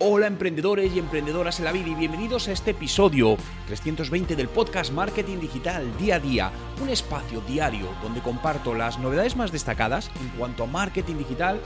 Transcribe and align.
Hola 0.00 0.28
emprendedores 0.28 0.94
y 0.94 1.00
emprendedoras 1.00 1.58
en 1.58 1.64
la 1.64 1.72
vida 1.72 1.88
y 1.88 1.94
bienvenidos 1.96 2.46
a 2.46 2.52
este 2.52 2.70
episodio 2.70 3.36
320 3.66 4.36
del 4.36 4.48
podcast 4.48 4.92
Marketing 4.92 5.38
Digital 5.38 5.84
Día 5.98 6.14
a 6.14 6.20
Día, 6.20 6.52
un 6.80 6.88
espacio 6.88 7.40
diario 7.40 7.88
donde 8.00 8.20
comparto 8.20 8.74
las 8.74 9.00
novedades 9.00 9.34
más 9.34 9.50
destacadas 9.50 10.08
en 10.20 10.28
cuanto 10.38 10.62
a 10.62 10.66
marketing 10.68 11.16
digital 11.16 11.60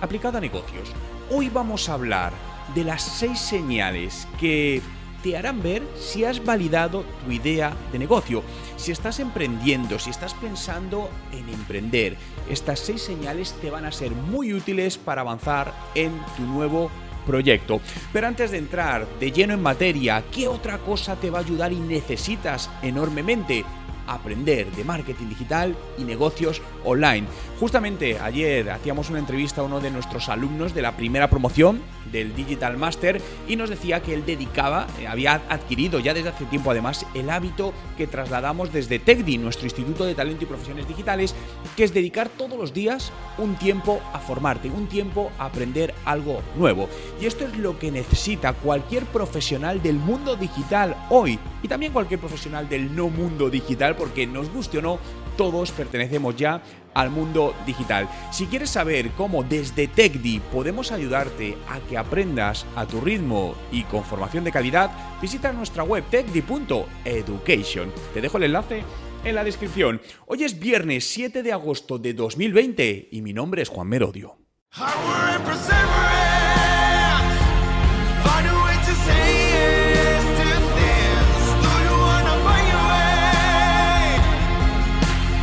aplicado 0.00 0.38
a 0.38 0.40
negocios. 0.40 0.92
Hoy 1.28 1.48
vamos 1.48 1.88
a 1.88 1.94
hablar 1.94 2.32
de 2.72 2.84
las 2.84 3.02
seis 3.02 3.40
señales 3.40 4.28
que 4.38 4.80
te 5.24 5.36
harán 5.36 5.60
ver 5.60 5.82
si 5.96 6.24
has 6.24 6.44
validado 6.44 7.04
tu 7.24 7.32
idea 7.32 7.76
de 7.90 7.98
negocio, 7.98 8.44
si 8.76 8.92
estás 8.92 9.18
emprendiendo, 9.18 9.98
si 9.98 10.10
estás 10.10 10.34
pensando 10.34 11.10
en 11.32 11.48
emprender. 11.48 12.16
Estas 12.48 12.78
seis 12.78 13.02
señales 13.02 13.54
te 13.60 13.72
van 13.72 13.86
a 13.86 13.92
ser 13.92 14.12
muy 14.12 14.52
útiles 14.52 14.98
para 14.98 15.22
avanzar 15.22 15.74
en 15.96 16.12
tu 16.36 16.44
nuevo 16.44 16.92
proyecto. 17.22 17.80
Pero 18.12 18.26
antes 18.26 18.50
de 18.50 18.58
entrar 18.58 19.06
de 19.18 19.32
lleno 19.32 19.54
en 19.54 19.62
materia, 19.62 20.22
¿qué 20.30 20.48
otra 20.48 20.78
cosa 20.78 21.16
te 21.16 21.30
va 21.30 21.38
a 21.38 21.42
ayudar 21.42 21.72
y 21.72 21.80
necesitas 21.80 22.70
enormemente? 22.82 23.64
Aprender 24.14 24.70
de 24.72 24.84
marketing 24.84 25.28
digital 25.28 25.76
y 25.98 26.04
negocios 26.04 26.62
online. 26.84 27.26
Justamente 27.58 28.18
ayer 28.18 28.70
hacíamos 28.70 29.10
una 29.10 29.18
entrevista 29.18 29.60
a 29.60 29.64
uno 29.64 29.80
de 29.80 29.90
nuestros 29.90 30.28
alumnos 30.28 30.74
de 30.74 30.82
la 30.82 30.96
primera 30.96 31.30
promoción 31.30 31.80
del 32.10 32.34
Digital 32.34 32.76
Master 32.76 33.20
y 33.48 33.56
nos 33.56 33.70
decía 33.70 34.02
que 34.02 34.14
él 34.14 34.26
dedicaba, 34.26 34.86
eh, 35.00 35.06
había 35.06 35.42
adquirido 35.48 36.00
ya 36.00 36.14
desde 36.14 36.30
hace 36.30 36.44
tiempo 36.46 36.70
además 36.70 37.06
el 37.14 37.30
hábito 37.30 37.72
que 37.96 38.06
trasladamos 38.06 38.72
desde 38.72 38.98
TECDI, 38.98 39.38
nuestro 39.38 39.66
Instituto 39.66 40.04
de 40.04 40.14
Talento 40.14 40.44
y 40.44 40.46
Profesiones 40.46 40.88
Digitales, 40.88 41.34
que 41.76 41.84
es 41.84 41.94
dedicar 41.94 42.28
todos 42.28 42.58
los 42.58 42.74
días 42.74 43.12
un 43.38 43.56
tiempo 43.56 44.00
a 44.12 44.18
formarte, 44.18 44.68
un 44.68 44.88
tiempo 44.88 45.30
a 45.38 45.46
aprender 45.46 45.94
algo 46.04 46.42
nuevo. 46.56 46.88
Y 47.20 47.26
esto 47.26 47.46
es 47.46 47.56
lo 47.56 47.78
que 47.78 47.90
necesita 47.90 48.52
cualquier 48.52 49.04
profesional 49.06 49.82
del 49.82 49.96
mundo 49.96 50.36
digital 50.36 50.96
hoy 51.10 51.38
y 51.62 51.68
también 51.68 51.92
cualquier 51.92 52.20
profesional 52.20 52.68
del 52.68 52.94
no 52.94 53.08
mundo 53.08 53.50
digital, 53.50 53.96
porque 54.02 54.26
nos 54.26 54.50
guste 54.50 54.78
o 54.78 54.82
no, 54.82 54.98
todos 55.36 55.70
pertenecemos 55.70 56.34
ya 56.34 56.60
al 56.92 57.10
mundo 57.10 57.54
digital. 57.64 58.08
Si 58.32 58.46
quieres 58.46 58.70
saber 58.70 59.12
cómo 59.12 59.44
desde 59.44 59.86
TechDi 59.86 60.40
podemos 60.40 60.90
ayudarte 60.90 61.56
a 61.68 61.78
que 61.78 61.96
aprendas 61.96 62.66
a 62.74 62.84
tu 62.84 63.00
ritmo 63.00 63.54
y 63.70 63.84
con 63.84 64.02
formación 64.02 64.42
de 64.42 64.50
calidad, 64.50 64.90
visita 65.22 65.52
nuestra 65.52 65.84
web 65.84 66.02
techdi.education. 66.10 67.92
Te 68.12 68.20
dejo 68.20 68.38
el 68.38 68.42
enlace 68.42 68.82
en 69.22 69.36
la 69.36 69.44
descripción. 69.44 70.00
Hoy 70.26 70.42
es 70.42 70.58
viernes 70.58 71.08
7 71.08 71.44
de 71.44 71.52
agosto 71.52 71.96
de 71.96 72.12
2020 72.12 73.10
y 73.12 73.22
mi 73.22 73.32
nombre 73.32 73.62
es 73.62 73.68
Juan 73.68 73.86
Merodio. 73.86 74.36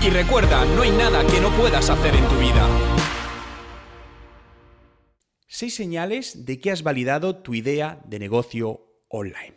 Y 0.02 0.10
recuerda, 0.12 0.64
no 0.64 0.84
hay 0.84 0.92
nada 0.92 1.28
que 1.28 1.42
no 1.42 1.50
puedas 1.58 1.90
hacer 1.90 2.16
en 2.16 2.26
tu 2.30 2.36
vida. 2.36 2.66
Seis 5.46 5.76
señales 5.76 6.46
de 6.46 6.62
que 6.62 6.72
has 6.72 6.84
validado 6.84 7.36
tu 7.36 7.54
idea 7.54 8.00
de 8.06 8.18
negocio 8.18 8.80
online. 9.10 9.56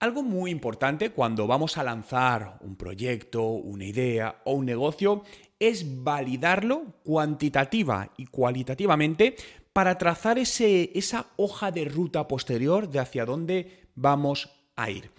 Algo 0.00 0.22
muy 0.22 0.50
importante 0.50 1.10
cuando 1.10 1.46
vamos 1.46 1.76
a 1.76 1.84
lanzar 1.84 2.56
un 2.62 2.76
proyecto, 2.76 3.42
una 3.42 3.84
idea 3.84 4.40
o 4.46 4.52
un 4.52 4.64
negocio 4.64 5.22
es 5.58 6.02
validarlo 6.02 6.94
cuantitativa 7.04 8.10
y 8.16 8.24
cualitativamente 8.24 9.36
para 9.74 9.98
trazar 9.98 10.38
ese, 10.38 10.92
esa 10.94 11.26
hoja 11.36 11.70
de 11.72 11.84
ruta 11.84 12.26
posterior 12.26 12.88
de 12.88 13.00
hacia 13.00 13.26
dónde 13.26 13.88
vamos 13.94 14.48
a 14.76 14.88
ir. 14.88 15.10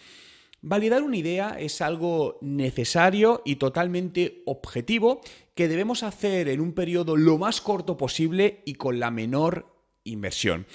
Validar 0.62 1.04
una 1.04 1.16
idea 1.16 1.58
es 1.58 1.82
algo 1.82 2.38
necesario 2.42 3.42
y 3.46 3.56
totalmente 3.56 4.44
objetivo 4.46 5.22
que 5.56 5.70
debemos 5.70 6.04
hacer 6.04 6.50
en 6.50 6.60
un 6.60 6.74
periodo 6.74 7.16
lo 7.16 7.38
más 7.38 7.62
corto 7.62 7.96
posible 7.96 8.62
y 8.66 8.74
con 8.74 9.00
la 9.00 9.10
menor 9.10 9.68
inversión. 10.04 10.66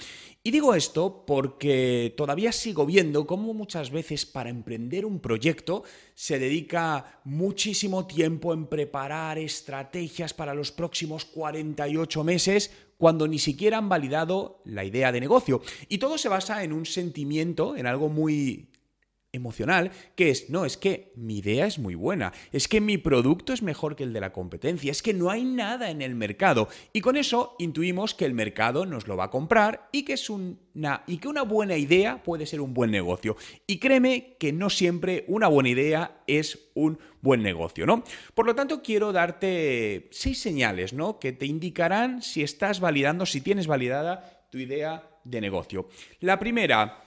Y 0.41 0.51
digo 0.51 0.75
esto 0.75 1.23
porque 1.25 2.13
todavía 2.17 2.51
sigo 2.51 2.85
viendo 2.85 3.25
cómo 3.25 3.53
muchas 3.53 3.89
veces 3.89 4.25
para 4.25 4.49
emprender 4.49 5.05
un 5.05 5.19
proyecto 5.19 5.83
se 6.13 6.37
dedica 6.37 7.21
muchísimo 7.23 8.05
tiempo 8.05 8.53
en 8.53 8.67
preparar 8.67 9.39
estrategias 9.39 10.33
para 10.33 10.53
los 10.53 10.71
próximos 10.71 11.25
48 11.25 12.23
meses 12.23 12.71
cuando 12.97 13.27
ni 13.27 13.39
siquiera 13.39 13.77
han 13.77 13.89
validado 13.89 14.61
la 14.65 14.83
idea 14.83 15.11
de 15.11 15.19
negocio. 15.19 15.61
Y 15.89 15.97
todo 15.97 16.17
se 16.17 16.29
basa 16.29 16.63
en 16.63 16.73
un 16.73 16.85
sentimiento, 16.85 17.75
en 17.75 17.87
algo 17.87 18.09
muy 18.09 18.67
emocional, 19.35 19.91
que 20.15 20.29
es, 20.29 20.49
no, 20.49 20.65
es 20.65 20.77
que 20.77 21.11
mi 21.15 21.37
idea 21.37 21.65
es 21.65 21.79
muy 21.79 21.95
buena, 21.95 22.33
es 22.51 22.67
que 22.67 22.81
mi 22.81 22.97
producto 22.97 23.53
es 23.53 23.61
mejor 23.61 23.95
que 23.95 24.03
el 24.03 24.13
de 24.13 24.21
la 24.21 24.33
competencia, 24.33 24.91
es 24.91 25.01
que 25.01 25.13
no 25.13 25.29
hay 25.29 25.43
nada 25.43 25.89
en 25.89 26.01
el 26.01 26.15
mercado. 26.15 26.67
Y 26.93 27.01
con 27.01 27.17
eso 27.17 27.55
intuimos 27.59 28.13
que 28.13 28.25
el 28.25 28.33
mercado 28.33 28.85
nos 28.85 29.07
lo 29.07 29.17
va 29.17 29.25
a 29.25 29.29
comprar 29.29 29.89
y 29.91 30.03
que, 30.03 30.13
es 30.13 30.29
una, 30.29 31.03
y 31.07 31.17
que 31.17 31.27
una 31.27 31.43
buena 31.43 31.77
idea 31.77 32.23
puede 32.23 32.45
ser 32.45 32.61
un 32.61 32.73
buen 32.73 32.91
negocio. 32.91 33.35
Y 33.67 33.79
créeme 33.79 34.35
que 34.39 34.53
no 34.53 34.69
siempre 34.69 35.25
una 35.27 35.47
buena 35.47 35.69
idea 35.69 36.23
es 36.27 36.71
un 36.73 36.99
buen 37.21 37.41
negocio, 37.41 37.85
¿no? 37.85 38.03
Por 38.33 38.45
lo 38.45 38.55
tanto, 38.55 38.81
quiero 38.81 39.11
darte 39.11 40.07
seis 40.11 40.39
señales, 40.39 40.93
¿no? 40.93 41.19
Que 41.19 41.31
te 41.31 41.45
indicarán 41.45 42.21
si 42.21 42.43
estás 42.43 42.79
validando, 42.79 43.25
si 43.25 43.41
tienes 43.41 43.67
validada 43.67 44.47
tu 44.51 44.57
idea 44.57 45.09
de 45.23 45.41
negocio. 45.41 45.89
La 46.19 46.39
primera, 46.39 47.01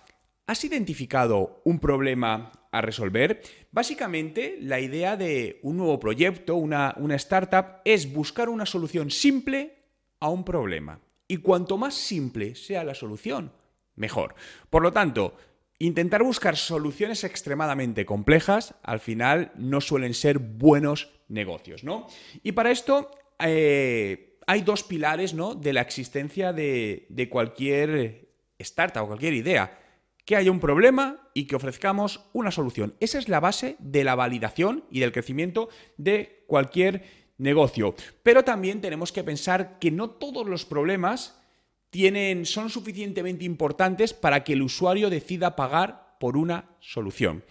¿Has 0.49 0.65
identificado 0.65 1.61
un 1.65 1.79
problema 1.79 2.53
a 2.73 2.81
resolver? 2.81 3.43
Básicamente, 3.71 4.57
la 4.63 4.81
idea 4.81 5.19
de 5.19 5.61
un 5.63 5.77
nuevo 5.77 6.01
proyecto, 6.01 6.57
una, 6.57 6.95
una, 6.97 7.17
startup, 7.17 7.83
es 7.85 8.11
buscar 8.11 8.49
una 8.49 8.65
solución 8.65 9.11
simple 9.11 9.77
a 10.21 10.31
un 10.31 10.47
problema. 10.47 11.01
Y 11.29 11.37
cuanto 11.37 11.77
más 11.77 11.97
simple 11.97 12.55
sea 12.55 12.83
la 12.83 12.95
solución, 12.95 13.53
mejor. 13.95 14.37
Por 14.71 14.83
lo 14.83 14.91
tanto, 14.91 15.37
intentar 15.79 16.23
buscar 16.23 16.57
soluciones 16.57 17.25
extremadamente 17.25 18.07
complejas, 18.07 18.75
al 18.83 19.01
final 19.01 19.53
no 19.55 19.83
suelen 19.83 20.15
ser 20.15 20.39
buenos 20.39 21.11
negocios, 21.29 21.85
¿no? 21.85 22.07
Y 22.43 22.53
para 22.53 22.71
esto 22.71 23.11
eh, 23.39 24.39
hay 24.47 24.63
dos 24.63 24.83
pilares, 24.83 25.35
¿no? 25.35 25.55
De 25.55 25.75
la 25.75 25.83
existencia 25.83 26.55
de, 26.55 27.05
de 27.11 27.29
cualquier 27.29 28.31
startup 28.59 29.03
o 29.03 29.09
cualquier 29.09 29.35
idea 29.35 29.85
que 30.29 30.37
haya 30.37 30.51
un 30.51 30.61
problema 30.61 31.31
y 31.33 31.47
que 31.47 31.57
ofrezcamos 31.57 32.21
una 32.35 32.51
solución. 32.51 32.95
Esa 33.01 33.19
es 33.19 33.31
la 33.31 33.41
base 33.41 33.77
de 33.79 34.05
la 34.05 34.15
validación 34.15 34.85
y 34.91 35.01
del 35.01 35.11
crecimiento 35.11 35.71
de 35.97 36.45
cualquier 36.47 37.03
negocio. 37.39 37.95
Pero 38.23 38.45
también 38.45 38.83
tenemos 38.83 39.11
que 39.11 39.25
pensar 39.25 39.79
que 39.79 39.91
no 39.91 40.11
todos 40.11 40.47
los 40.47 40.67
problemas 40.67 41.41
tienen, 41.89 42.45
son 42.45 42.69
suficientemente 42.69 43.47
importantes 43.47 44.13
para 44.13 44.45
que 44.45 44.53
el 44.53 44.61
usuario 44.61 45.09
decida 45.09 45.57
pagar 45.57 46.19
por 46.21 46.37
una 46.37 46.77
solución. 46.81 47.43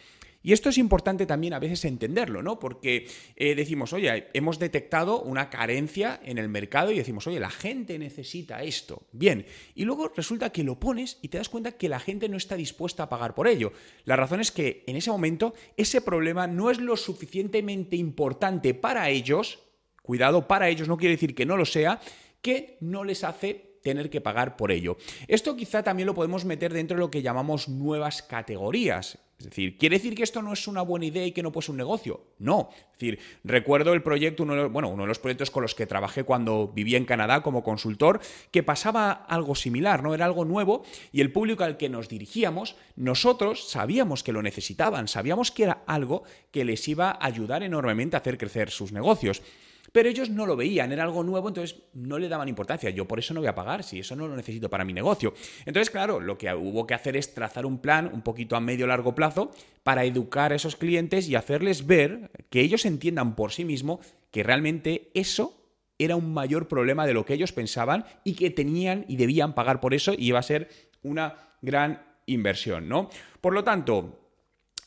Y 0.47 0.53
esto 0.53 0.69
es 0.69 0.77
importante 0.77 1.25
también 1.25 1.53
a 1.53 1.59
veces 1.59 1.83
entenderlo, 1.83 2.41
¿no? 2.41 2.57
Porque 2.57 3.05
eh, 3.35 3.53
decimos, 3.53 3.91
oye, 3.91 4.29
hemos 4.31 4.59
detectado 4.59 5.21
una 5.21 5.49
carencia 5.49 6.21
en 6.23 6.37
el 6.37 6.47
mercado 6.47 6.89
y 6.89 6.97
decimos, 6.97 7.27
oye, 7.27 7.37
la 7.37 7.49
gente 7.49 7.99
necesita 7.99 8.63
esto. 8.63 9.01
Bien, 9.11 9.45
y 9.75 9.83
luego 9.83 10.07
resulta 10.15 10.53
que 10.53 10.63
lo 10.63 10.79
pones 10.79 11.19
y 11.21 11.27
te 11.27 11.37
das 11.37 11.49
cuenta 11.49 11.73
que 11.73 11.89
la 11.89 11.99
gente 11.99 12.29
no 12.29 12.37
está 12.37 12.55
dispuesta 12.55 13.03
a 13.03 13.09
pagar 13.09 13.35
por 13.35 13.49
ello. 13.49 13.73
La 14.05 14.15
razón 14.15 14.39
es 14.39 14.53
que 14.53 14.85
en 14.87 14.95
ese 14.95 15.11
momento 15.11 15.53
ese 15.75 15.99
problema 15.99 16.47
no 16.47 16.71
es 16.71 16.79
lo 16.79 16.95
suficientemente 16.95 17.97
importante 17.97 18.73
para 18.73 19.09
ellos, 19.09 19.59
cuidado, 20.01 20.47
para 20.47 20.69
ellos 20.69 20.87
no 20.87 20.95
quiere 20.95 21.15
decir 21.15 21.35
que 21.35 21.45
no 21.45 21.57
lo 21.57 21.65
sea, 21.65 21.99
que 22.41 22.77
no 22.79 23.03
les 23.03 23.25
hace 23.25 23.79
tener 23.83 24.09
que 24.09 24.21
pagar 24.21 24.55
por 24.55 24.71
ello. 24.71 24.95
Esto 25.27 25.57
quizá 25.57 25.83
también 25.83 26.07
lo 26.07 26.15
podemos 26.15 26.45
meter 26.45 26.71
dentro 26.71 26.95
de 26.95 27.01
lo 27.01 27.11
que 27.11 27.21
llamamos 27.21 27.67
nuevas 27.67 28.21
categorías. 28.21 29.19
Es 29.39 29.45
decir, 29.45 29.77
¿quiere 29.77 29.97
decir 29.97 30.15
que 30.15 30.23
esto 30.23 30.41
no 30.41 30.51
es 30.51 30.67
una 30.67 30.81
buena 30.81 31.05
idea 31.05 31.23
y 31.23 31.31
que 31.31 31.43
no 31.43 31.51
puede 31.51 31.69
un 31.69 31.77
negocio? 31.77 32.21
No. 32.39 32.69
Es 32.71 32.93
decir, 32.93 33.19
recuerdo 33.43 33.93
el 33.93 34.01
proyecto, 34.01 34.41
uno 34.41 34.55
de 34.55 34.63
los, 34.63 34.71
bueno, 34.71 34.89
uno 34.89 35.03
de 35.03 35.07
los 35.07 35.19
proyectos 35.19 35.51
con 35.51 35.61
los 35.61 35.75
que 35.75 35.85
trabajé 35.85 36.23
cuando 36.23 36.69
vivía 36.69 36.97
en 36.97 37.05
Canadá 37.05 37.43
como 37.43 37.63
consultor, 37.63 38.19
que 38.49 38.63
pasaba 38.63 39.11
algo 39.11 39.53
similar, 39.53 40.01
¿no? 40.01 40.15
Era 40.15 40.25
algo 40.25 40.43
nuevo 40.43 40.83
y 41.11 41.21
el 41.21 41.31
público 41.31 41.63
al 41.63 41.77
que 41.77 41.87
nos 41.87 42.09
dirigíamos, 42.09 42.77
nosotros 42.95 43.69
sabíamos 43.69 44.23
que 44.23 44.33
lo 44.33 44.41
necesitaban, 44.41 45.07
sabíamos 45.07 45.51
que 45.51 45.63
era 45.63 45.83
algo 45.85 46.23
que 46.51 46.65
les 46.65 46.87
iba 46.87 47.11
a 47.11 47.23
ayudar 47.23 47.61
enormemente 47.61 48.15
a 48.15 48.19
hacer 48.19 48.39
crecer 48.39 48.71
sus 48.71 48.91
negocios. 48.91 49.43
Pero 49.91 50.09
ellos 50.09 50.29
no 50.29 50.45
lo 50.45 50.55
veían, 50.55 50.91
era 50.91 51.03
algo 51.03 51.23
nuevo, 51.23 51.47
entonces 51.47 51.77
no 51.93 52.19
le 52.19 52.29
daban 52.29 52.47
importancia. 52.47 52.89
Yo 52.89 53.07
por 53.07 53.19
eso 53.19 53.33
no 53.33 53.39
voy 53.39 53.47
a 53.47 53.55
pagar, 53.55 53.83
si 53.83 53.99
eso 53.99 54.15
no 54.15 54.27
lo 54.27 54.35
necesito 54.35 54.69
para 54.69 54.85
mi 54.85 54.93
negocio. 54.93 55.33
Entonces, 55.65 55.89
claro, 55.89 56.19
lo 56.19 56.37
que 56.37 56.53
hubo 56.53 56.85
que 56.85 56.93
hacer 56.93 57.17
es 57.17 57.33
trazar 57.33 57.65
un 57.65 57.79
plan 57.79 58.09
un 58.13 58.21
poquito 58.21 58.55
a 58.55 58.59
medio 58.59 58.87
largo 58.87 59.15
plazo 59.15 59.51
para 59.83 60.05
educar 60.05 60.51
a 60.51 60.55
esos 60.55 60.75
clientes 60.75 61.29
y 61.29 61.35
hacerles 61.35 61.85
ver 61.85 62.31
que 62.49 62.61
ellos 62.61 62.85
entiendan 62.85 63.35
por 63.35 63.51
sí 63.51 63.65
mismos 63.65 63.99
que 64.31 64.43
realmente 64.43 65.09
eso 65.13 65.53
era 65.99 66.15
un 66.15 66.33
mayor 66.33 66.67
problema 66.67 67.07
de 67.07 67.13
lo 67.13 67.25
que 67.25 67.33
ellos 67.33 67.51
pensaban 67.51 68.05
y 68.23 68.33
que 68.33 68.49
tenían 68.49 69.05
y 69.07 69.17
debían 69.17 69.55
pagar 69.55 69.79
por 69.79 69.93
eso 69.93 70.13
y 70.13 70.27
iba 70.27 70.39
a 70.39 70.43
ser 70.43 70.69
una 71.01 71.35
gran 71.61 72.03
inversión, 72.25 72.87
¿no? 72.87 73.09
Por 73.41 73.53
lo 73.53 73.63
tanto, 73.63 74.26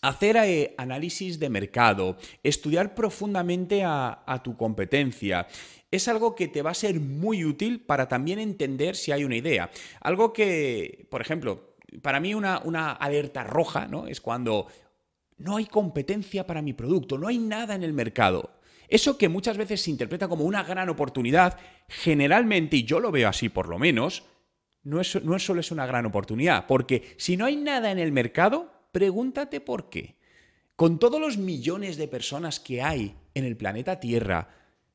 Hacer 0.03 0.37
eh, 0.39 0.75
análisis 0.79 1.39
de 1.39 1.51
mercado, 1.51 2.17
estudiar 2.43 2.95
profundamente 2.95 3.83
a, 3.85 4.41
tu 4.43 4.57
competencia, 4.57 5.47
es 5.91 6.09
algo 6.09 6.35
que 6.35 6.49
te 6.49 6.63
va 6.63 6.71
a 6.71 6.75
ser 6.75 7.01
muy 7.01 7.45
útil 7.45 7.81
para 7.81 8.09
también 8.09 8.39
entender 8.39 8.97
si 8.97 9.13
hay 9.13 9.25
una 9.25 9.37
idea. 9.37 9.71
Algo 10.01 10.33
que, 10.33 11.07
por 11.11 11.21
ejemplo, 11.21 11.75
para 12.01 12.19
mí 12.19 12.33
una, 12.35 12.93
alerta 12.93 13.45
roja 13.45 13.87
¿no? 13.87 14.07
es 14.07 14.23
cuando 14.23 14.69
no 15.37 15.57
hay 15.57 15.67
competencia 15.67 16.47
para 16.47 16.63
mi 16.63 16.73
producto, 16.73 17.19
no 17.19 17.29
hay 17.29 17.39
nada 17.39 17.75
en 17.75 17.83
el 17.83 17.93
mercado. 17.93 18.51
Eso 18.89 19.19
que 19.19 19.29
muchas 19.29 19.57
veces 19.57 19.83
se 19.83 19.91
interpreta 19.91 20.29
como 20.29 20.45
una 20.45 20.63
gran 20.63 20.89
oportunidad, 20.89 21.59
generalmente, 21.89 22.77
y 22.77 22.85
yo 22.85 23.01
lo 23.01 23.13
veo 23.13 23.29
así 23.29 23.49
por 23.49 23.69
lo 23.69 23.79
menos, 23.79 24.25
no 24.83 25.01
es, 25.01 25.23
no 25.23 25.39
solo 25.39 25.61
es 25.61 25.71
una 25.71 25.87
gran 25.87 26.07
oportunidad, 26.07 26.67
porque 26.67 27.15
si 27.19 27.37
no 27.37 27.45
hay 27.45 27.57
nada 27.57 27.91
en 27.93 27.99
el 27.99 28.13
mercado, 28.13 28.80
Pregúntate 28.93 29.61
por 29.61 29.89
qué. 29.89 30.17
Con 30.75 30.99
todos 30.99 31.21
los 31.21 31.37
millones 31.37 31.97
de 31.97 32.09
personas 32.09 32.59
que 32.59 32.83
hay 32.83 33.15
en 33.35 33.45
el 33.45 33.57
planeta 33.57 34.01
Tierra, 34.01 34.49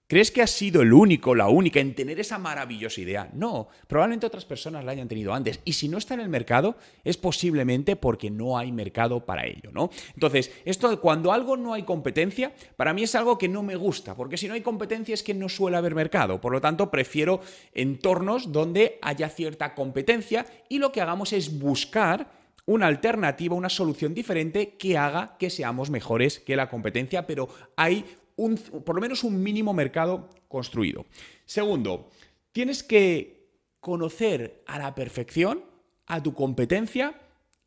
¿crees 0.08 0.32
que 0.32 0.42
has 0.42 0.50
sido 0.50 0.82
el 0.82 0.92
único, 0.92 1.36
la 1.36 1.48
única 1.48 1.80
en 1.80 1.96
tener 1.96 2.20
esa 2.20 2.38
maravillosa 2.38 3.02
idea? 3.02 3.30
No, 3.34 3.68
probablemente 3.88 4.26
otras 4.26 4.46
personas 4.46 4.84
la 4.84 4.92
hayan 4.92 5.08
tenido 5.08 5.34
antes. 5.34 5.62
Y 5.64 5.74
si 5.74 5.88
no 5.88 5.98
está 5.98 6.16
en 6.16 6.22
el 6.22 6.28
mercado, 6.28 6.76
es 7.04 7.18
posiblemente 7.18 7.96
porque 7.96 8.32
no 8.32 8.58
hay 8.58 8.72
mercado 8.72 9.26
para 9.26 9.46
ello, 9.46 9.70
¿no? 9.72 9.92
Entonces, 10.16 10.52
esto 10.66 11.00
cuando 11.00 11.32
algo 11.32 11.56
no 11.56 11.74
hay 11.74 11.84
competencia, 11.84 12.54
para 12.76 12.94
mí 12.94 13.04
es 13.04 13.16
algo 13.16 13.38
que 13.38 13.48
no 13.48 13.64
me 13.64 13.76
gusta, 13.76 14.16
porque 14.16 14.38
si 14.38 14.48
no 14.48 14.56
hay 14.56 14.62
competencia 14.62 15.14
es 15.14 15.24
que 15.24 15.36
no 15.36 15.48
suele 15.48 15.78
haber 15.78 15.96
mercado. 15.96 16.42
Por 16.42 16.52
lo 16.52 16.60
tanto, 16.60 16.92
prefiero 16.92 17.42
entornos 17.74 18.52
donde 18.52 18.98
haya 19.04 19.30
cierta 19.30 19.76
competencia 19.76 20.48
y 20.68 20.80
lo 20.80 20.92
que 20.92 21.02
hagamos 21.02 21.32
es 21.32 21.60
buscar 21.60 22.44
una 22.66 22.88
alternativa, 22.88 23.56
una 23.56 23.70
solución 23.70 24.14
diferente 24.14 24.76
que 24.78 24.98
haga 24.98 25.38
que 25.38 25.50
seamos 25.50 25.90
mejores 25.90 26.40
que 26.40 26.56
la 26.56 26.70
competencia, 26.70 27.28
pero 27.28 27.48
hay 27.76 28.06
un, 28.38 28.58
por 28.58 28.96
lo 28.96 29.02
menos 29.02 29.24
un 29.24 29.42
mínimo 29.42 29.74
mercado 29.74 30.30
construido. 30.48 31.06
Segundo, 31.46 32.10
tienes 32.52 32.84
que 32.84 33.50
conocer 33.80 34.64
a 34.66 34.80
la 34.80 34.96
perfección 34.96 35.64
a 36.08 36.22
tu 36.22 36.34
competencia 36.34 37.20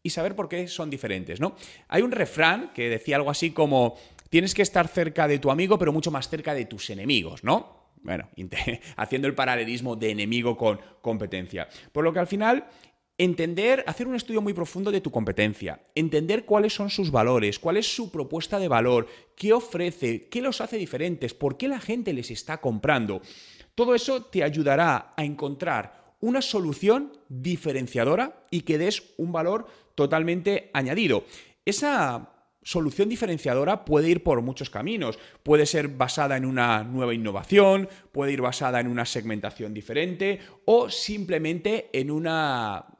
y 0.03 0.11
saber 0.11 0.35
por 0.35 0.49
qué 0.49 0.69
son 0.69 0.91
diferentes, 0.91 1.41
¿no? 1.41 1.57
Hay 1.89 2.03
un 2.03 2.13
refrán 2.13 2.73
que 2.75 2.89
decía 2.89 3.17
algo 3.17 3.31
así 3.31 3.51
como 3.51 3.97
tienes 4.31 4.55
que 4.55 4.63
estar 4.63 4.89
cerca 4.89 5.29
de 5.29 5.39
tu 5.39 5.51
amigo, 5.51 5.79
pero 5.79 5.93
mucho 5.93 6.11
más 6.11 6.29
cerca 6.29 6.55
de 6.55 6.67
tus 6.67 6.91
enemigos, 6.91 7.45
¿no? 7.45 7.79
Bueno, 8.03 8.29
haciendo 8.97 9.29
el 9.29 9.35
paralelismo 9.35 9.97
de 9.97 10.11
enemigo 10.11 10.57
con 10.57 10.81
competencia. 11.01 11.69
Por 11.93 12.05
lo 12.05 12.13
que 12.13 12.21
al 12.21 12.27
final 12.27 12.67
Entender, 13.21 13.83
hacer 13.89 14.07
un 14.07 14.15
estudio 14.15 14.41
muy 14.41 14.55
profundo 14.55 14.93
de 14.93 15.01
tu 15.01 15.11
competencia, 15.11 15.83
entender 15.97 16.45
cuáles 16.45 16.73
son 16.73 16.89
sus 16.89 17.11
valores, 17.11 17.59
cuál 17.59 17.77
es 17.77 17.93
su 17.93 18.13
propuesta 18.13 18.61
de 18.61 18.69
valor, 18.69 19.09
qué 19.35 19.53
ofrece, 19.53 20.29
qué 20.29 20.41
los 20.41 20.61
hace 20.61 20.77
diferentes, 20.77 21.35
por 21.35 21.57
qué 21.57 21.67
la 21.67 21.81
gente 21.81 22.13
les 22.13 22.31
está 22.31 22.61
comprando. 22.61 23.21
Todo 23.75 23.97
eso 23.97 24.23
te 24.23 24.45
ayudará 24.45 25.15
a 25.17 25.25
encontrar 25.25 26.15
una 26.21 26.41
solución 26.41 27.13
diferenciadora 27.29 28.47
y 28.53 28.61
que 28.61 28.79
des 28.79 29.15
un 29.17 29.33
valor 29.33 29.67
totalmente 29.97 30.71
añadido. 30.73 31.25
Esa 31.65 32.35
solución 32.63 33.09
diferenciadora 33.09 33.85
puede 33.85 34.11
ir 34.11 34.23
por 34.23 34.43
muchos 34.43 34.71
caminos. 34.71 35.19
Puede 35.43 35.67
ser 35.67 35.89
basada 35.89 36.37
en 36.37 36.45
una 36.45 36.85
nueva 36.85 37.15
innovación, 37.15 37.89
puede 38.13 38.33
ir 38.33 38.43
basada 38.43 38.79
en 38.79 38.87
una 38.87 39.07
segmentación 39.07 39.75
diferente 39.75 40.39
o 40.67 40.89
simplemente 40.89 41.91
en 41.93 42.11
una 42.11 42.98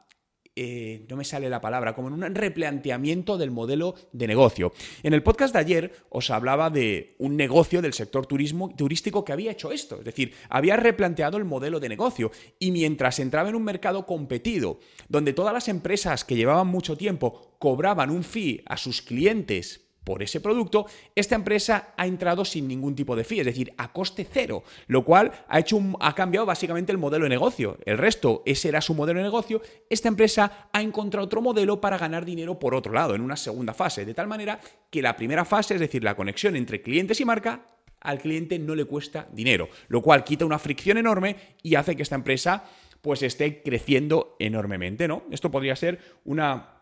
eh, 0.55 1.05
no 1.09 1.15
me 1.15 1.23
sale 1.23 1.49
la 1.49 1.61
palabra, 1.61 1.95
como 1.95 2.07
en 2.09 2.15
un 2.15 2.35
replanteamiento 2.35 3.37
del 3.37 3.51
modelo 3.51 3.95
de 4.11 4.27
negocio. 4.27 4.73
En 5.03 5.13
el 5.13 5.23
podcast 5.23 5.53
de 5.53 5.59
ayer 5.59 5.93
os 6.09 6.29
hablaba 6.29 6.69
de 6.69 7.15
un 7.19 7.37
negocio 7.37 7.81
del 7.81 7.93
sector 7.93 8.25
turismo, 8.25 8.73
turístico 8.75 9.23
que 9.23 9.33
había 9.33 9.51
hecho 9.51 9.71
esto, 9.71 9.99
es 9.99 10.05
decir, 10.05 10.33
había 10.49 10.75
replanteado 10.75 11.37
el 11.37 11.45
modelo 11.45 11.79
de 11.79 11.89
negocio 11.89 12.31
y 12.59 12.71
mientras 12.71 13.19
entraba 13.19 13.49
en 13.49 13.55
un 13.55 13.63
mercado 13.63 14.05
competido, 14.05 14.79
donde 15.07 15.33
todas 15.33 15.53
las 15.53 15.67
empresas 15.67 16.25
que 16.25 16.35
llevaban 16.35 16.67
mucho 16.67 16.97
tiempo 16.97 17.55
cobraban 17.59 18.09
un 18.09 18.23
fee 18.23 18.63
a 18.65 18.77
sus 18.77 19.01
clientes 19.01 19.88
por 20.09 20.23
ese 20.23 20.41
producto, 20.41 20.87
esta 21.13 21.35
empresa 21.35 21.93
ha 21.95 22.07
entrado 22.07 22.43
sin 22.43 22.67
ningún 22.67 22.95
tipo 22.95 23.15
de 23.15 23.23
fee, 23.23 23.41
es 23.41 23.45
decir, 23.45 23.71
a 23.77 23.93
coste 23.93 24.25
cero, 24.27 24.63
lo 24.87 25.05
cual 25.05 25.31
ha, 25.47 25.59
hecho 25.59 25.79
ha 25.99 26.15
cambiado 26.15 26.47
básicamente 26.47 26.91
el 26.91 26.97
modelo 26.97 27.25
de 27.25 27.29
negocio. 27.29 27.77
El 27.85 27.99
resto, 27.99 28.41
ese 28.43 28.69
era 28.69 28.81
su 28.81 28.95
modelo 28.95 29.19
de 29.19 29.25
negocio, 29.25 29.61
esta 29.87 30.07
empresa 30.07 30.67
ha 30.73 30.81
encontrado 30.81 31.27
otro 31.27 31.43
modelo 31.43 31.79
para 31.79 31.99
ganar 31.99 32.25
dinero 32.25 32.57
por 32.57 32.73
otro 32.73 32.91
lado, 32.91 33.13
en 33.13 33.21
una 33.21 33.37
segunda 33.37 33.75
fase, 33.75 34.03
de 34.03 34.15
tal 34.15 34.25
manera 34.25 34.59
que 34.89 35.03
la 35.03 35.15
primera 35.15 35.45
fase, 35.45 35.75
es 35.75 35.79
decir, 35.79 36.03
la 36.03 36.15
conexión 36.15 36.55
entre 36.55 36.81
clientes 36.81 37.21
y 37.21 37.25
marca, 37.25 37.67
al 38.01 38.17
cliente 38.17 38.57
no 38.57 38.73
le 38.73 38.85
cuesta 38.85 39.27
dinero, 39.31 39.69
lo 39.89 40.01
cual 40.01 40.23
quita 40.23 40.43
una 40.43 40.57
fricción 40.57 40.97
enorme 40.97 41.35
y 41.61 41.75
hace 41.75 41.95
que 41.95 42.01
esta 42.01 42.15
empresa 42.15 42.63
pues 43.01 43.21
esté 43.21 43.61
creciendo 43.61 44.37
enormemente, 44.39 45.07
¿no? 45.07 45.25
Esto 45.29 45.51
podría 45.51 45.75
ser 45.75 45.99
una 46.25 46.81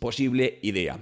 posible 0.00 0.58
idea. 0.62 0.98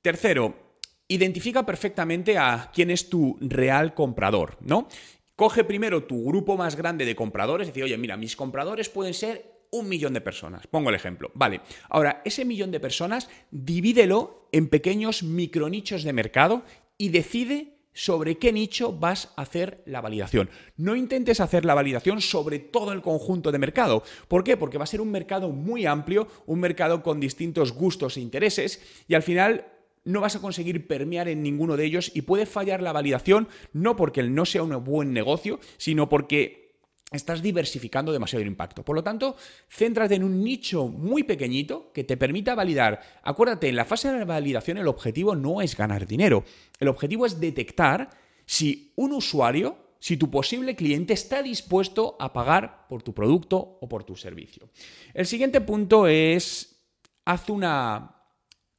Tercero, 0.00 0.65
identifica 1.08 1.64
perfectamente 1.64 2.38
a 2.38 2.70
quién 2.74 2.90
es 2.90 3.08
tu 3.08 3.36
real 3.40 3.94
comprador, 3.94 4.56
¿no? 4.60 4.88
Coge 5.36 5.64
primero 5.64 6.04
tu 6.04 6.24
grupo 6.24 6.56
más 6.56 6.76
grande 6.76 7.04
de 7.04 7.14
compradores, 7.14 7.68
es 7.68 7.74
decir, 7.74 7.84
oye, 7.84 7.98
mira, 7.98 8.16
mis 8.16 8.36
compradores 8.36 8.88
pueden 8.88 9.14
ser 9.14 9.56
un 9.70 9.88
millón 9.88 10.14
de 10.14 10.20
personas. 10.20 10.66
Pongo 10.66 10.88
el 10.88 10.94
ejemplo. 10.94 11.30
Vale, 11.34 11.60
ahora, 11.90 12.22
ese 12.24 12.44
millón 12.44 12.70
de 12.70 12.80
personas, 12.80 13.28
divídelo 13.50 14.48
en 14.52 14.68
pequeños 14.68 15.22
micronichos 15.22 16.04
de 16.04 16.12
mercado 16.12 16.62
y 16.96 17.10
decide 17.10 17.76
sobre 17.92 18.36
qué 18.36 18.52
nicho 18.52 18.92
vas 18.92 19.32
a 19.36 19.42
hacer 19.42 19.82
la 19.86 20.02
validación. 20.02 20.50
No 20.76 20.96
intentes 20.96 21.40
hacer 21.40 21.64
la 21.64 21.74
validación 21.74 22.20
sobre 22.20 22.58
todo 22.58 22.92
el 22.92 23.00
conjunto 23.00 23.50
de 23.50 23.58
mercado. 23.58 24.02
¿Por 24.28 24.44
qué? 24.44 24.58
Porque 24.58 24.76
va 24.76 24.84
a 24.84 24.88
ser 24.88 25.00
un 25.00 25.10
mercado 25.10 25.48
muy 25.48 25.86
amplio, 25.86 26.28
un 26.44 26.60
mercado 26.60 27.02
con 27.02 27.20
distintos 27.20 27.72
gustos 27.72 28.16
e 28.16 28.20
intereses 28.20 28.82
y 29.08 29.14
al 29.14 29.22
final 29.22 29.75
no 30.06 30.20
vas 30.20 30.36
a 30.36 30.40
conseguir 30.40 30.86
permear 30.86 31.28
en 31.28 31.42
ninguno 31.42 31.76
de 31.76 31.84
ellos 31.84 32.10
y 32.14 32.22
puede 32.22 32.46
fallar 32.46 32.80
la 32.80 32.92
validación 32.92 33.48
no 33.72 33.96
porque 33.96 34.22
no 34.22 34.46
sea 34.46 34.62
un 34.62 34.82
buen 34.82 35.12
negocio, 35.12 35.60
sino 35.76 36.08
porque 36.08 36.66
estás 37.12 37.42
diversificando 37.42 38.12
demasiado 38.12 38.42
el 38.42 38.48
impacto. 38.48 38.84
Por 38.84 38.96
lo 38.96 39.04
tanto, 39.04 39.36
céntrate 39.68 40.14
en 40.14 40.24
un 40.24 40.42
nicho 40.42 40.88
muy 40.88 41.22
pequeñito 41.24 41.92
que 41.92 42.04
te 42.04 42.16
permita 42.16 42.54
validar. 42.54 43.00
Acuérdate, 43.22 43.68
en 43.68 43.76
la 43.76 43.84
fase 43.84 44.10
de 44.10 44.24
validación 44.24 44.78
el 44.78 44.88
objetivo 44.88 45.36
no 45.36 45.60
es 45.60 45.76
ganar 45.76 46.06
dinero, 46.06 46.44
el 46.80 46.88
objetivo 46.88 47.26
es 47.26 47.38
detectar 47.38 48.10
si 48.46 48.92
un 48.96 49.12
usuario 49.12 49.86
si 49.98 50.16
tu 50.16 50.30
posible 50.30 50.76
cliente 50.76 51.14
está 51.14 51.42
dispuesto 51.42 52.16
a 52.20 52.32
pagar 52.32 52.86
por 52.88 53.02
tu 53.02 53.12
producto 53.14 53.78
o 53.80 53.88
por 53.88 54.04
tu 54.04 54.14
servicio. 54.14 54.68
El 55.14 55.26
siguiente 55.26 55.60
punto 55.60 56.06
es, 56.06 56.84
haz 57.24 57.48
una 57.48 58.15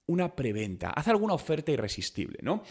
una 0.07 0.35
preventa, 0.35 0.89
haz 0.89 1.07
alguna 1.07 1.33
oferta 1.33 1.71
irresistible, 1.71 2.39
¿no? 2.41 2.63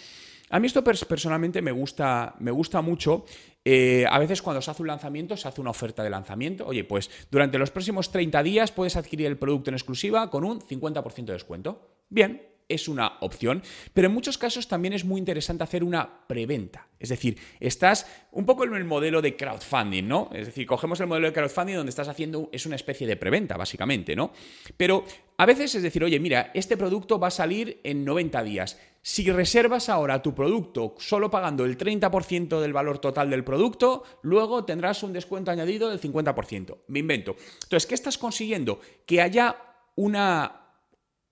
A 0.50 0.60
mí 0.60 0.66
esto 0.68 0.84
personalmente 0.84 1.60
me 1.60 1.72
gusta, 1.72 2.36
me 2.38 2.52
gusta 2.52 2.80
mucho. 2.80 3.24
Eh, 3.64 4.04
a 4.08 4.18
veces 4.20 4.42
cuando 4.42 4.62
se 4.62 4.70
hace 4.70 4.82
un 4.82 4.88
lanzamiento, 4.88 5.36
se 5.36 5.48
hace 5.48 5.60
una 5.60 5.70
oferta 5.70 6.04
de 6.04 6.10
lanzamiento. 6.10 6.64
Oye, 6.66 6.84
pues 6.84 7.10
durante 7.30 7.58
los 7.58 7.72
próximos 7.72 8.12
30 8.12 8.42
días 8.44 8.70
puedes 8.70 8.94
adquirir 8.96 9.26
el 9.26 9.38
producto 9.38 9.70
en 9.70 9.74
exclusiva 9.74 10.30
con 10.30 10.44
un 10.44 10.60
50% 10.60 11.24
de 11.24 11.32
descuento. 11.32 11.88
Bien, 12.08 12.42
es 12.68 12.88
una 12.88 13.18
opción, 13.20 13.62
pero 13.94 14.08
en 14.08 14.14
muchos 14.14 14.38
casos 14.38 14.68
también 14.68 14.92
es 14.94 15.04
muy 15.04 15.18
interesante 15.18 15.64
hacer 15.64 15.84
una 15.84 16.26
preventa. 16.26 16.88
Es 16.98 17.10
decir, 17.10 17.38
estás 17.60 18.06
un 18.32 18.46
poco 18.46 18.64
en 18.64 18.74
el 18.74 18.84
modelo 18.84 19.20
de 19.22 19.36
crowdfunding, 19.36 20.08
¿no? 20.08 20.30
Es 20.32 20.46
decir, 20.46 20.66
cogemos 20.66 20.98
el 21.00 21.06
modelo 21.06 21.26
de 21.26 21.32
crowdfunding 21.32 21.76
donde 21.76 21.90
estás 21.90 22.08
haciendo, 22.08 22.48
es 22.52 22.66
una 22.66 22.76
especie 22.76 23.06
de 23.06 23.16
preventa, 23.16 23.56
básicamente, 23.56 24.16
¿no? 24.16 24.32
Pero 24.76 25.04
a 25.38 25.46
veces 25.46 25.74
es 25.74 25.82
decir, 25.82 26.02
oye, 26.02 26.18
mira, 26.18 26.50
este 26.54 26.76
producto 26.76 27.18
va 27.18 27.28
a 27.28 27.30
salir 27.30 27.80
en 27.84 28.04
90 28.04 28.42
días. 28.42 28.80
Si 29.02 29.30
reservas 29.30 29.88
ahora 29.88 30.22
tu 30.22 30.34
producto 30.34 30.94
solo 30.98 31.30
pagando 31.30 31.64
el 31.64 31.78
30% 31.78 32.60
del 32.60 32.72
valor 32.72 32.98
total 32.98 33.30
del 33.30 33.44
producto, 33.44 34.02
luego 34.22 34.64
tendrás 34.64 35.02
un 35.02 35.12
descuento 35.12 35.50
añadido 35.50 35.90
del 35.90 36.00
50%. 36.00 36.78
Me 36.88 36.98
invento. 36.98 37.36
Entonces, 37.62 37.86
¿qué 37.86 37.94
estás 37.94 38.18
consiguiendo? 38.18 38.80
Que 39.06 39.20
haya 39.20 39.56
una 39.94 40.65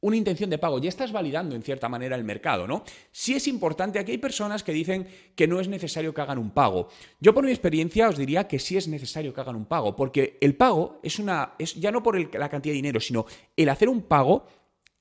una 0.04 0.18
intención 0.18 0.50
de 0.50 0.58
pago, 0.58 0.78
ya 0.78 0.90
estás 0.90 1.12
validando 1.12 1.56
en 1.56 1.62
cierta 1.62 1.88
manera 1.88 2.14
el 2.14 2.24
mercado, 2.24 2.66
¿no? 2.66 2.84
Sí 3.10 3.34
es 3.34 3.48
importante, 3.48 3.98
aquí 3.98 4.12
hay 4.12 4.18
personas 4.18 4.62
que 4.62 4.72
dicen 4.72 5.08
que 5.34 5.48
no 5.48 5.60
es 5.60 5.68
necesario 5.68 6.12
que 6.12 6.20
hagan 6.20 6.36
un 6.36 6.50
pago. 6.50 6.88
Yo 7.20 7.32
por 7.32 7.42
mi 7.42 7.50
experiencia 7.50 8.10
os 8.10 8.18
diría 8.18 8.46
que 8.46 8.58
sí 8.58 8.76
es 8.76 8.86
necesario 8.86 9.32
que 9.32 9.40
hagan 9.40 9.56
un 9.56 9.64
pago, 9.64 9.96
porque 9.96 10.36
el 10.42 10.56
pago 10.56 11.00
es 11.02 11.18
una, 11.18 11.54
es 11.58 11.74
ya 11.76 11.90
no 11.90 12.02
por 12.02 12.18
la 12.18 12.50
cantidad 12.50 12.72
de 12.72 12.76
dinero, 12.76 13.00
sino 13.00 13.24
el 13.56 13.70
hacer 13.70 13.88
un 13.88 14.02
pago 14.02 14.46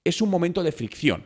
es 0.06 0.22
un 0.22 0.30
momento 0.30 0.64
de 0.64 0.72
fricción. 0.72 1.26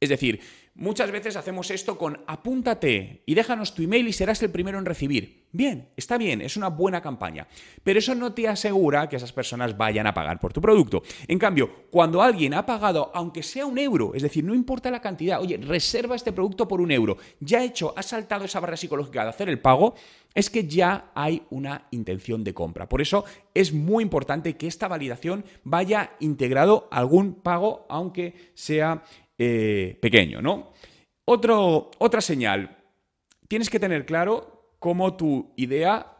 Es 0.00 0.08
decir, 0.08 0.40
Muchas 0.80 1.10
veces 1.10 1.36
hacemos 1.36 1.70
esto 1.70 1.98
con 1.98 2.20
apúntate 2.26 3.22
y 3.26 3.34
déjanos 3.34 3.74
tu 3.74 3.82
email 3.82 4.08
y 4.08 4.14
serás 4.14 4.42
el 4.42 4.48
primero 4.48 4.78
en 4.78 4.86
recibir. 4.86 5.44
Bien, 5.52 5.90
está 5.94 6.16
bien, 6.16 6.40
es 6.40 6.56
una 6.56 6.68
buena 6.68 7.02
campaña, 7.02 7.46
pero 7.84 7.98
eso 7.98 8.14
no 8.14 8.32
te 8.32 8.48
asegura 8.48 9.06
que 9.06 9.16
esas 9.16 9.34
personas 9.34 9.76
vayan 9.76 10.06
a 10.06 10.14
pagar 10.14 10.40
por 10.40 10.54
tu 10.54 10.62
producto. 10.62 11.02
En 11.28 11.38
cambio, 11.38 11.70
cuando 11.90 12.22
alguien 12.22 12.54
ha 12.54 12.64
pagado, 12.64 13.10
aunque 13.12 13.42
sea 13.42 13.66
un 13.66 13.76
euro, 13.76 14.14
es 14.14 14.22
decir, 14.22 14.42
no 14.42 14.54
importa 14.54 14.90
la 14.90 15.02
cantidad, 15.02 15.42
oye, 15.42 15.58
reserva 15.58 16.16
este 16.16 16.32
producto 16.32 16.66
por 16.66 16.80
un 16.80 16.92
euro, 16.92 17.18
ya 17.40 17.62
hecho, 17.62 17.92
ha 17.94 18.02
saltado 18.02 18.46
esa 18.46 18.60
barrera 18.60 18.78
psicológica 18.78 19.24
de 19.24 19.28
hacer 19.28 19.50
el 19.50 19.60
pago, 19.60 19.96
es 20.34 20.48
que 20.48 20.66
ya 20.66 21.10
hay 21.14 21.42
una 21.50 21.88
intención 21.90 22.42
de 22.42 22.54
compra. 22.54 22.88
Por 22.88 23.02
eso 23.02 23.26
es 23.52 23.74
muy 23.74 24.02
importante 24.02 24.56
que 24.56 24.66
esta 24.66 24.88
validación 24.88 25.44
vaya 25.62 26.12
integrado 26.20 26.88
a 26.90 27.00
algún 27.00 27.34
pago, 27.34 27.84
aunque 27.90 28.52
sea 28.54 29.02
eh, 29.42 29.96
pequeño, 30.02 30.42
¿no? 30.42 30.74
otra 31.24 32.20
señal, 32.20 32.76
tienes 33.48 33.70
que 33.70 33.80
tener 33.80 34.04
claro 34.04 34.74
cómo 34.78 35.16
tu 35.16 35.54
idea 35.56 36.14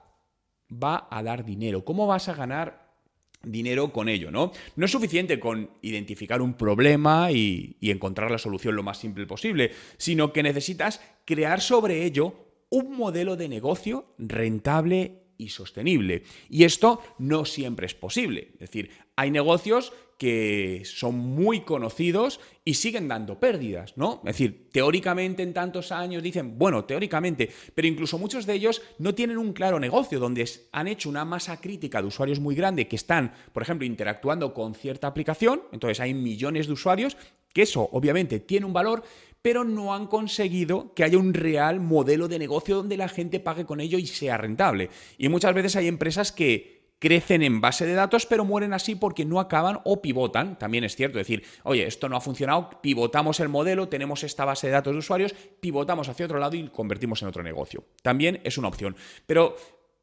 va 0.72 1.06
a 1.10 1.22
dar 1.22 1.44
dinero, 1.44 1.84
cómo 1.84 2.06
vas 2.06 2.30
a 2.30 2.34
ganar 2.34 2.94
dinero 3.42 3.92
con 3.92 4.08
ello, 4.08 4.30
¿no? 4.30 4.52
No 4.76 4.86
es 4.86 4.90
suficiente 4.90 5.38
con 5.38 5.68
identificar 5.82 6.40
un 6.40 6.54
problema 6.54 7.30
y, 7.30 7.76
y, 7.78 7.90
encontrar 7.90 8.30
la 8.30 8.38
solución 8.38 8.74
lo 8.74 8.82
más 8.82 8.96
simple 8.96 9.26
posible, 9.26 9.72
sino 9.98 10.32
que 10.32 10.42
necesitas 10.42 11.02
crear 11.26 11.60
sobre 11.60 12.06
ello 12.06 12.34
un 12.70 12.96
modelo 12.96 13.36
de 13.36 13.50
negocio 13.50 14.14
rentable 14.16 15.24
y 15.40 15.48
sostenible. 15.48 16.22
Y 16.48 16.64
esto 16.64 17.02
no 17.18 17.44
siempre 17.44 17.86
es 17.86 17.94
posible. 17.94 18.50
Es 18.54 18.60
decir, 18.60 18.90
hay 19.16 19.30
negocios 19.30 19.92
que 20.20 20.82
son 20.84 21.16
muy 21.16 21.62
conocidos 21.62 22.40
y 22.62 22.74
siguen 22.74 23.08
dando 23.08 23.40
pérdidas, 23.40 23.96
¿no? 23.96 24.20
Es 24.26 24.36
decir, 24.36 24.68
teóricamente 24.70 25.42
en 25.42 25.54
tantos 25.54 25.92
años 25.92 26.22
dicen, 26.22 26.58
bueno, 26.58 26.84
teóricamente, 26.84 27.48
pero 27.74 27.88
incluso 27.88 28.18
muchos 28.18 28.44
de 28.44 28.52
ellos 28.52 28.82
no 28.98 29.14
tienen 29.14 29.38
un 29.38 29.54
claro 29.54 29.80
negocio 29.80 30.20
donde 30.20 30.46
han 30.72 30.88
hecho 30.88 31.08
una 31.08 31.24
masa 31.24 31.58
crítica 31.58 32.02
de 32.02 32.08
usuarios 32.08 32.38
muy 32.38 32.54
grande 32.54 32.86
que 32.86 32.96
están, 32.96 33.32
por 33.54 33.62
ejemplo, 33.62 33.86
interactuando 33.86 34.52
con 34.52 34.74
cierta 34.74 35.06
aplicación, 35.06 35.62
entonces 35.72 36.00
hay 36.00 36.12
millones 36.12 36.66
de 36.66 36.74
usuarios, 36.74 37.16
que 37.54 37.62
eso 37.62 37.88
obviamente 37.92 38.40
tiene 38.40 38.66
un 38.66 38.74
valor, 38.74 39.02
pero 39.42 39.64
no 39.64 39.94
han 39.94 40.06
conseguido 40.06 40.92
que 40.94 41.04
haya 41.04 41.18
un 41.18 41.34
real 41.34 41.80
modelo 41.80 42.28
de 42.28 42.38
negocio 42.38 42.76
donde 42.76 42.96
la 42.96 43.08
gente 43.08 43.40
pague 43.40 43.64
con 43.64 43.80
ello 43.80 43.98
y 43.98 44.06
sea 44.06 44.36
rentable. 44.36 44.90
Y 45.18 45.28
muchas 45.28 45.54
veces 45.54 45.76
hay 45.76 45.88
empresas 45.88 46.32
que 46.32 46.80
crecen 47.00 47.42
en 47.42 47.62
base 47.62 47.86
de 47.86 47.94
datos, 47.94 48.26
pero 48.26 48.44
mueren 48.44 48.74
así 48.74 48.94
porque 48.94 49.24
no 49.24 49.40
acaban 49.40 49.80
o 49.84 50.02
pivotan. 50.02 50.58
También 50.58 50.84
es 50.84 50.94
cierto 50.94 51.18
decir, 51.18 51.42
oye, 51.64 51.86
esto 51.86 52.08
no 52.08 52.16
ha 52.16 52.20
funcionado, 52.20 52.70
pivotamos 52.82 53.40
el 53.40 53.48
modelo, 53.48 53.88
tenemos 53.88 54.22
esta 54.22 54.44
base 54.44 54.66
de 54.66 54.74
datos 54.74 54.92
de 54.92 54.98
usuarios, 54.98 55.34
pivotamos 55.60 56.08
hacia 56.08 56.26
otro 56.26 56.38
lado 56.38 56.56
y 56.56 56.68
convertimos 56.68 57.22
en 57.22 57.28
otro 57.28 57.42
negocio. 57.42 57.84
También 58.02 58.40
es 58.44 58.58
una 58.58 58.68
opción. 58.68 58.94
Pero 59.26 59.56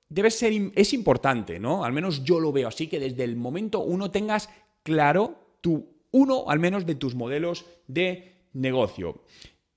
debe 0.09 0.31
ser, 0.31 0.51
es 0.75 0.93
importante, 0.93 1.59
¿no? 1.59 1.85
Al 1.85 1.93
menos 1.93 2.23
yo 2.23 2.39
lo 2.39 2.51
veo 2.51 2.67
así, 2.67 2.87
que 2.87 2.99
desde 2.99 3.23
el 3.23 3.35
momento 3.35 3.79
uno 3.79 4.09
tengas 4.09 4.49
claro 4.81 5.59
tu, 5.61 6.01
uno 6.11 6.45
al 6.47 6.57
menos 6.59 6.87
de 6.87 6.95
tus 6.95 7.13
modelos 7.13 7.67
de 7.85 8.36
negocio. 8.57 9.23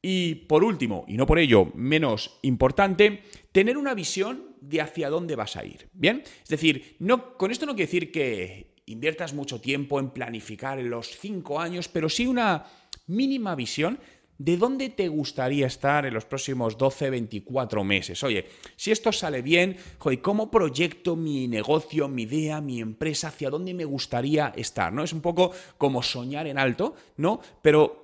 Y 0.02 0.34
por 0.34 0.64
último, 0.64 1.04
y 1.08 1.16
no 1.16 1.26
por 1.26 1.38
ello 1.38 1.70
menos 1.74 2.38
importante, 2.42 3.22
tener 3.52 3.76
una 3.76 3.94
visión 3.94 4.56
de 4.60 4.80
hacia 4.80 5.10
dónde 5.10 5.36
vas 5.36 5.56
a 5.56 5.64
ir. 5.64 5.88
¿Bien? 5.92 6.22
Es 6.42 6.48
decir, 6.48 6.96
no, 6.98 7.36
con 7.36 7.50
esto 7.50 7.66
no 7.66 7.74
quiere 7.74 7.86
decir 7.86 8.10
que 8.10 8.74
inviertas 8.86 9.34
mucho 9.34 9.60
tiempo 9.60 10.00
en 10.00 10.10
planificar 10.10 10.78
los 10.78 11.18
cinco 11.18 11.60
años, 11.60 11.88
pero 11.88 12.08
sí 12.08 12.26
una 12.26 12.64
mínima 13.06 13.54
visión 13.54 13.98
de 14.40 14.56
dónde 14.56 14.88
te 14.88 15.06
gustaría 15.08 15.66
estar 15.66 16.06
en 16.06 16.14
los 16.14 16.24
próximos 16.24 16.78
12, 16.78 17.10
24 17.10 17.84
meses. 17.84 18.24
Oye, 18.24 18.46
si 18.74 18.90
esto 18.90 19.12
sale 19.12 19.42
bien, 19.42 19.76
¿cómo 20.22 20.50
proyecto 20.50 21.14
mi 21.14 21.46
negocio, 21.46 22.08
mi 22.08 22.22
idea, 22.22 22.62
mi 22.62 22.80
empresa, 22.80 23.28
hacia 23.28 23.50
dónde 23.50 23.74
me 23.74 23.84
gustaría 23.84 24.50
estar? 24.56 24.94
¿no? 24.94 25.04
Es 25.04 25.12
un 25.12 25.20
poco 25.20 25.52
como 25.76 26.02
soñar 26.02 26.46
en 26.46 26.56
alto, 26.56 26.94
¿no? 27.18 27.42
Pero 27.60 27.99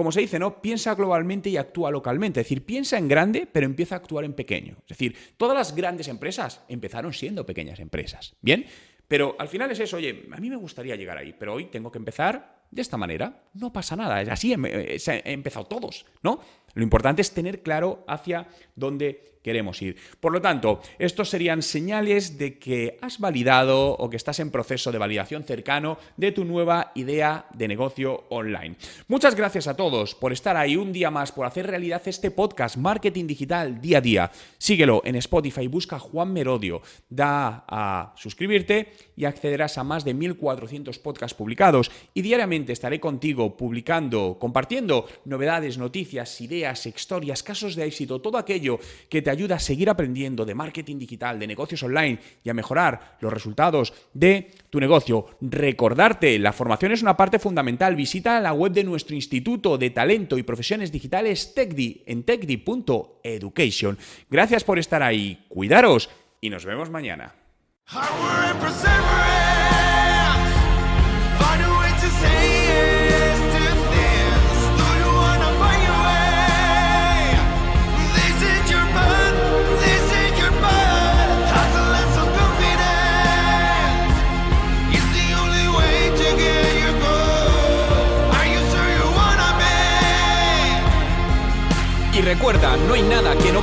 como 0.00 0.12
se 0.12 0.22
dice, 0.22 0.38
¿no? 0.38 0.62
Piensa 0.62 0.94
globalmente 0.94 1.50
y 1.50 1.58
actúa 1.58 1.90
localmente. 1.90 2.40
Es 2.40 2.46
decir, 2.46 2.64
piensa 2.64 2.96
en 2.96 3.06
grande, 3.06 3.46
pero 3.46 3.66
empieza 3.66 3.96
a 3.96 3.98
actuar 3.98 4.24
en 4.24 4.32
pequeño. 4.32 4.78
Es 4.84 4.96
decir, 4.96 5.14
todas 5.36 5.54
las 5.54 5.76
grandes 5.76 6.08
empresas 6.08 6.62
empezaron 6.68 7.12
siendo 7.12 7.44
pequeñas 7.44 7.80
empresas. 7.80 8.34
¿Bien? 8.40 8.64
Pero 9.06 9.36
al 9.38 9.48
final 9.48 9.70
es 9.70 9.78
eso, 9.80 9.98
oye, 9.98 10.26
a 10.32 10.38
mí 10.38 10.48
me 10.48 10.56
gustaría 10.56 10.96
llegar 10.96 11.18
ahí, 11.18 11.34
pero 11.38 11.52
hoy 11.52 11.66
tengo 11.66 11.92
que 11.92 11.98
empezar 11.98 12.62
de 12.70 12.80
esta 12.80 12.96
manera. 12.96 13.42
No 13.52 13.74
pasa 13.74 13.94
nada, 13.94 14.20
así, 14.32 14.54
he 14.54 15.32
empezado 15.32 15.66
todos, 15.66 16.06
¿no? 16.22 16.40
Lo 16.74 16.82
importante 16.82 17.22
es 17.22 17.32
tener 17.32 17.62
claro 17.62 18.04
hacia 18.06 18.48
dónde 18.76 19.30
queremos 19.42 19.80
ir. 19.82 19.96
Por 20.20 20.32
lo 20.32 20.40
tanto, 20.40 20.80
estos 20.98 21.30
serían 21.30 21.62
señales 21.62 22.38
de 22.38 22.58
que 22.58 22.98
has 23.00 23.18
validado 23.18 23.92
o 23.92 24.10
que 24.10 24.16
estás 24.16 24.40
en 24.40 24.50
proceso 24.50 24.92
de 24.92 24.98
validación 24.98 25.44
cercano 25.44 25.98
de 26.16 26.32
tu 26.32 26.44
nueva 26.44 26.92
idea 26.94 27.46
de 27.54 27.68
negocio 27.68 28.24
online. 28.28 28.76
Muchas 29.08 29.34
gracias 29.34 29.66
a 29.66 29.76
todos 29.76 30.14
por 30.14 30.32
estar 30.32 30.56
ahí 30.56 30.76
un 30.76 30.92
día 30.92 31.10
más, 31.10 31.32
por 31.32 31.46
hacer 31.46 31.66
realidad 31.66 32.02
este 32.04 32.30
podcast 32.30 32.76
Marketing 32.76 33.26
Digital 33.26 33.80
día 33.80 33.98
a 33.98 34.00
día. 34.00 34.30
Síguelo 34.58 35.02
en 35.04 35.16
Spotify, 35.16 35.66
busca 35.66 35.98
Juan 35.98 36.32
Merodio, 36.32 36.82
da 37.08 37.64
a 37.66 38.12
suscribirte 38.16 38.92
y 39.16 39.24
accederás 39.24 39.78
a 39.78 39.84
más 39.84 40.04
de 40.04 40.14
1400 40.14 40.98
podcasts 40.98 41.36
publicados 41.36 41.90
y 42.14 42.22
diariamente 42.22 42.72
estaré 42.72 43.00
contigo 43.00 43.56
publicando, 43.56 44.36
compartiendo 44.38 45.06
novedades, 45.24 45.78
noticias, 45.78 46.40
ideas, 46.40 46.59
historias, 46.86 47.42
casos 47.42 47.74
de 47.74 47.86
éxito, 47.86 48.20
todo 48.20 48.38
aquello 48.38 48.78
que 49.08 49.22
te 49.22 49.30
ayuda 49.30 49.56
a 49.56 49.58
seguir 49.58 49.88
aprendiendo 49.88 50.44
de 50.44 50.54
marketing 50.54 50.98
digital, 50.98 51.38
de 51.38 51.46
negocios 51.46 51.82
online 51.82 52.18
y 52.44 52.50
a 52.50 52.54
mejorar 52.54 53.16
los 53.20 53.32
resultados 53.32 53.92
de 54.12 54.50
tu 54.70 54.80
negocio. 54.80 55.26
Recordarte, 55.40 56.38
la 56.38 56.52
formación 56.52 56.92
es 56.92 57.02
una 57.02 57.16
parte 57.16 57.38
fundamental. 57.38 57.96
Visita 57.96 58.40
la 58.40 58.52
web 58.52 58.72
de 58.72 58.84
nuestro 58.84 59.14
Instituto 59.14 59.78
de 59.78 59.90
Talento 59.90 60.38
y 60.38 60.42
Profesiones 60.42 60.92
Digitales 60.92 61.54
TechDi 61.54 62.04
en 62.06 62.24
techdi.education. 62.24 63.98
Gracias 64.30 64.64
por 64.64 64.78
estar 64.78 65.02
ahí, 65.02 65.44
cuidaros 65.48 66.10
y 66.40 66.50
nos 66.50 66.64
vemos 66.64 66.90
mañana. 66.90 67.34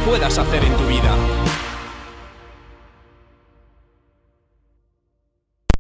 Puedas 0.08 0.38
hacer 0.38 0.64
en 0.64 0.74
tu 0.78 0.86
vida. 0.86 1.47